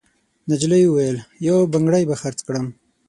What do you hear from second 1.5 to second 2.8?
بنګړی به خرڅ کړم.»